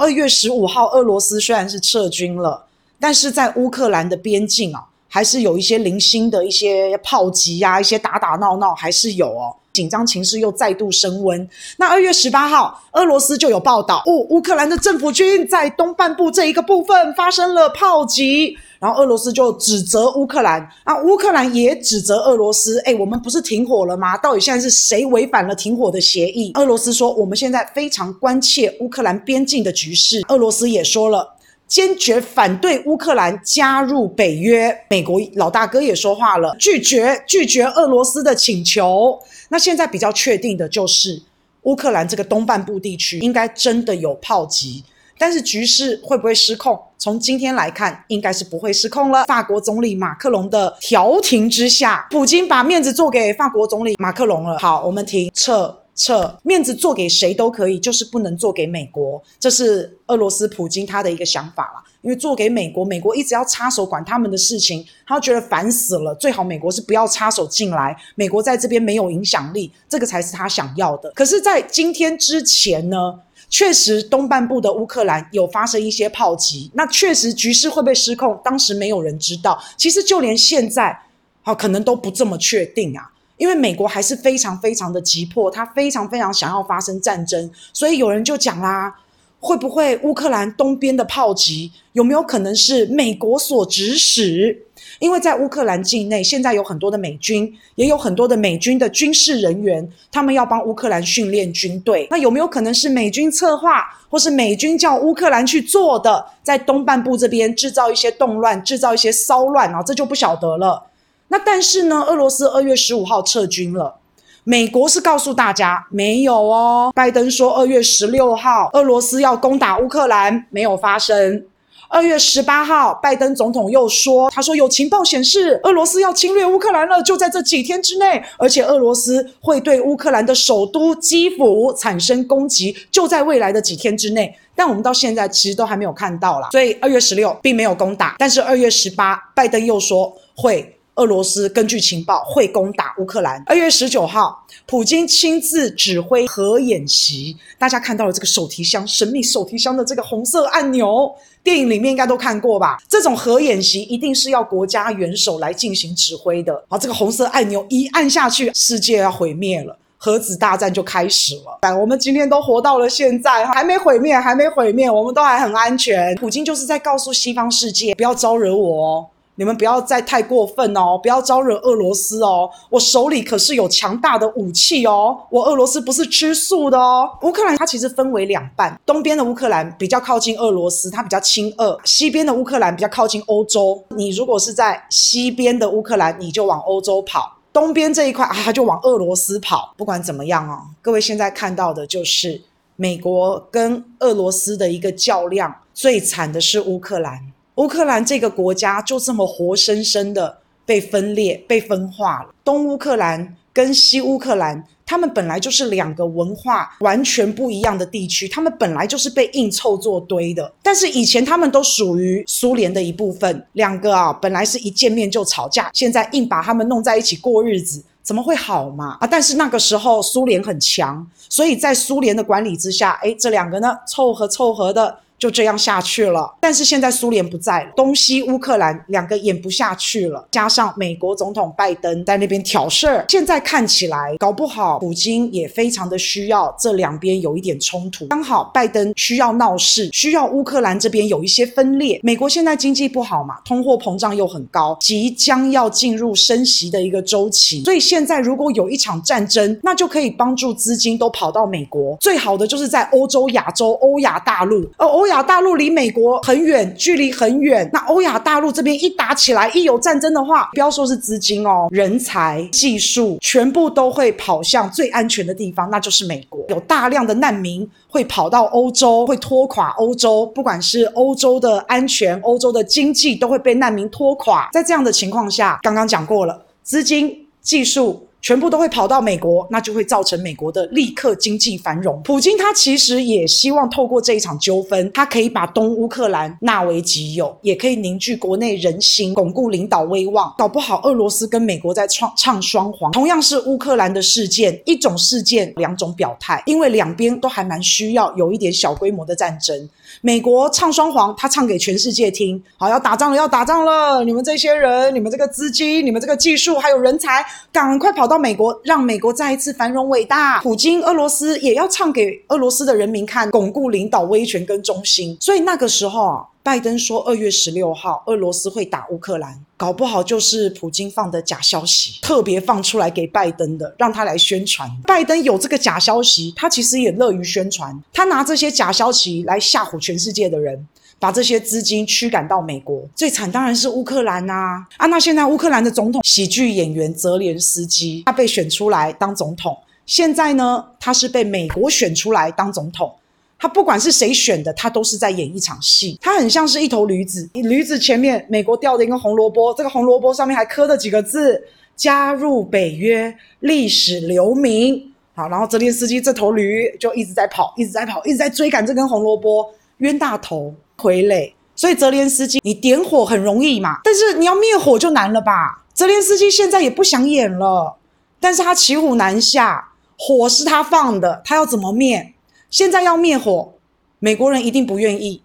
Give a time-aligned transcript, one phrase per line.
[0.00, 2.64] 二月十五号，俄罗斯虽然是撤军了，
[2.98, 9.54] 但是在乌克兰的边境啊，还是有一些零星的一些炮击呀、一些打打闹闹还是有哦。
[9.72, 11.48] 紧张情势又再度升温。
[11.76, 24.16] 那二月十八号，俄罗斯就有报道，哦，乌克兰的政府军在东半部这一个部分发生了炮击，然后俄罗斯就指责乌克兰，啊，乌克兰也指责俄罗斯，诶，我们不是停火了吗？
[24.18, 26.52] 到底现在是谁违反了停火的协议？
[26.54, 30.22] 俄罗斯说，我们现在非常关切乌克兰边境的局势。
[30.28, 31.36] 俄罗斯也说了。
[31.70, 34.76] 坚决反对乌克兰加入北约。
[34.90, 39.16] 美国老大哥也说话了，拒绝拒绝俄罗斯的请求。
[39.48, 41.22] 那现在比较确定的就是，
[41.62, 44.82] 乌克兰这个东半部地区应该真的有炮击，
[45.16, 46.76] 但是局势会不会失控？
[46.98, 49.24] 从今天来看，应该是不会失控了。
[49.24, 54.58] 法国总理马克龙的调停之下，普京把面子做给法国总理马克龙了。
[54.58, 55.79] 好，我们停撤。
[56.00, 59.22] 撤面子做给谁都可以，就是不能做给美国。
[59.38, 61.84] 这是俄罗斯普京他的一个想法啦。
[62.00, 66.14] 因为做给美国，美国一直要插手管他们的事情，他觉得烦死了。
[66.14, 71.10] 最好美国是不要插手进来，美国在这边没有影响力，这个才是他想要的。
[71.10, 79.62] 可是，在今天之前呢，确实东半部的乌克兰有发生一些炮击，那确实局势会不会失控，当时没有人知道。
[79.76, 80.98] 其实就连现在，
[81.42, 83.12] 好，可能都不这么确定啊。
[83.40, 88.94] 因为美国还是非常非常的急迫，他非常非常想要发生战争，所以有人就讲啦，
[89.40, 94.66] 会不会乌克兰东边的炮击有没有可能是美国所指使？
[94.98, 102.06] 因为在乌克兰境内，现在有很多的美军，也有很多的美军的军事人员，他们要帮乌克兰训练军队。
[102.10, 109.82] 那有没有可能是美军策划，或是美军叫乌克兰去做的，在东半部这边制造一些动乱，制造一些骚乱啊？
[109.82, 110.89] 这就不晓得了。
[111.32, 113.94] 那但是呢，俄罗斯二月十五号撤军了，
[114.42, 116.90] 美国是告诉大家没有哦。
[116.92, 121.46] 拜登说二月十六号俄罗斯要攻打乌克兰，没有发生。
[121.88, 134.32] 二月十八号，拜登总统又说，他说有情报显示俄罗斯要侵略乌克兰了，就在这几天之内，而且俄罗斯会对乌克兰的首都基辅产生攻击，就在未来的几天之内。
[134.54, 140.76] 但我们到现在其实都还没有看到啦，所以二月十六并没有攻打，但是二月十八，拜登又说会。
[141.00, 143.42] 俄罗斯根据情报会攻打乌克兰。
[143.46, 151.10] 二月十九号，普京亲自指挥核演习，大家看到了这个手提箱，神秘手提箱的这个红色按钮，
[151.42, 152.76] 电影里面应该都看过吧？
[152.86, 156.62] 这种核演习一定是要国家元首来进行指挥的。
[156.68, 161.60] 好，这个红色按钮一按下去，世界要毁灭了，核子大战就开始了。
[161.62, 166.14] 但我们今天都活到了现在，还没毁灭，还没毁灭，我们都还很安全。
[166.16, 169.06] 普京就是在告诉西方世界，不要招惹我哦。
[169.36, 170.98] 你们不要再太过分哦！
[171.02, 172.50] 不要招惹俄罗斯哦！
[172.68, 175.18] 我手里可是有强大的武器哦！
[175.30, 177.08] 我俄罗斯不是吃素的哦！
[177.22, 183.82] 乌克兰它其实分为两半，东边的乌克兰比较靠近俄罗斯，它比较亲俄；西边的乌克兰比较靠近欧洲。
[183.96, 189.72] 你如果是在西边的乌克兰，你就往欧洲跑；东边这一块啊，它就往俄罗斯跑。
[189.78, 192.42] 不管怎么样哦，各位现在看到的就是
[192.76, 197.32] 美国跟俄罗斯的一个较量，最惨的是乌克兰。
[197.60, 202.30] 乌克兰这个国家就这么活生生的被分裂、被分化了。
[202.42, 210.50] 东乌克兰跟西乌克兰，他们本来就是两个文化完全不一样的地区，他们本来就是被硬凑作堆的。
[210.62, 218.96] 但是以前他们都属于苏联的一部分，两个啊本来是一见面就吵架，现在硬把他们弄在一起过日子，怎么会好嘛？
[219.00, 219.06] 啊！
[219.06, 225.00] 但是那个时候苏联很强，所以在苏联的管理之下，诶，这两个呢凑合凑合的。
[225.20, 242.00] 就这样下去了，但是现在苏联不在了，东西乌克兰两个演不下去了，加上美国总统拜登在那边挑事儿，现在看起来搞不好普京也非常的需要这两边有一点冲突，刚好拜登需要闹事，需要乌克兰这边有一些分裂。
[242.02, 255.09] 美国现在经济不好嘛，通货膨胀又很高，即将要进入升息的一个周期，所以现在如果有一场战争，那就可以帮助资金都跑到美国，最好的就是在欧洲、亚洲、欧亚大陆，而欧。
[255.10, 257.68] 亚大陆离美国很远，距离很远。
[257.72, 266.44] 那欧亚大陆这边一打起来，一有战争的话，不要说是资金哦，人才、技术全部都会跑向最安全的地方，那就是美国。
[266.48, 270.24] 有大量的难民会跑到欧洲，会拖垮欧洲。
[270.34, 274.48] 不管是欧洲的安全、欧洲的经济，都会被难民拖垮。
[274.52, 278.06] 在这样的情况下，刚刚讲过了，资金、技术。
[278.22, 282.00] 全部都会跑到美国，那就会造成美国的立刻经济繁荣。
[282.02, 290.34] 普京他其实也希望透过这一场纠纷，他可以把东乌克兰纳为己有，也可以凝聚国内人心，巩固领导威望。
[290.36, 299.68] 搞不好俄罗斯跟美国在唱唱双簧，同样是乌克兰的事件，一种事件两种表态，因为两边都还蛮需要有一点小规模的战争。
[300.02, 304.04] 美国唱双簧，他唱给全世界听，好，要打仗了，要打仗了！
[304.04, 310.40] 你们这些人，你们这个资金，你们这个技术，还有人才，赶快跑到美国，让美国再一次繁荣伟大。
[310.40, 315.16] 普京，俄罗斯也要唱给俄罗斯的人民看，巩固领导威权跟中心。
[315.20, 316.26] 所以那个时候啊。
[316.42, 324.66] 拜登说，二月十六号，俄罗斯会打乌克兰，搞不好就是普京放的假消息，特别放出来给拜登的，让他来宣传。
[324.86, 330.66] 拜登有这个假消息，他其实也乐于宣传，他拿这些假消息来吓唬全世界的人，
[331.00, 332.80] 把这些资金驱赶到美国。
[332.94, 334.64] 最惨当然是乌克兰呐！
[334.76, 339.56] 啊，那现在乌克兰的总统喜剧演员泽连斯基，他被选出来当总统，
[339.86, 342.94] 现在呢，他是被美国选出来当总统。
[343.42, 345.98] 他不管是谁选的，他都是在演一场戏。
[346.02, 351.42] 他很像是一头驴子，驴子前面美国掉的一个红萝卜，这个红萝卜上面还刻着几个字：
[351.74, 354.92] 加入北约，历史留名。
[355.14, 361.32] 好，然后泽连斯基这头驴就一直在跑，一直在跑，一直在追赶这根红萝卜，冤大头傀儡。
[361.54, 365.64] 所以泽连斯基，你点火很容易嘛，但是你要灭火就难了吧？
[365.74, 367.76] 泽连斯基现在也不想演了，
[368.18, 372.14] 但是他骑虎难下，火是他放的，他要怎么灭？
[372.48, 373.52] 现在要灭火，
[373.98, 375.22] 美国人一定不愿意，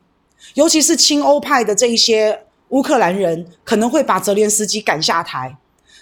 [0.56, 5.58] 尤其是亲欧派的这一些乌克兰人，可能会把泽连斯基赶下台。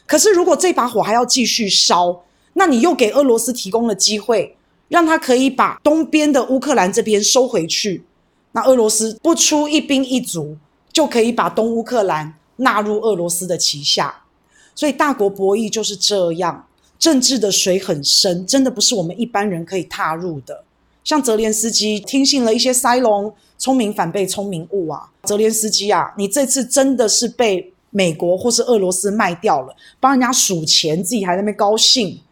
[0.08, 2.24] 可是，如果这把火还要继续烧，
[2.54, 4.58] 那你又给俄罗斯提供了机会，
[4.90, 8.04] 让他可以把东边的乌克兰这边收回去。
[8.54, 10.56] 那俄罗斯不出一兵一卒，
[10.92, 14.24] 就可以把东乌克兰纳入俄罗斯的旗下。
[14.74, 16.66] 所以，大国博弈就是这样，
[16.98, 20.64] 政治的水很深，真的不是我们一般人可以踏入的。
[21.04, 25.10] 像泽连斯基听信了一些塞隆，聪明反被聪明误啊！
[25.24, 32.20] 泽连斯基啊，你这次真的是被美国或是俄罗斯卖掉了，帮人家数钱，自己还在那边高兴。